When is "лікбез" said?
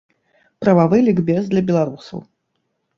1.09-1.43